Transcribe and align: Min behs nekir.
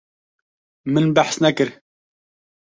Min 0.95 1.07
behs 1.19 1.37
nekir. 1.47 1.71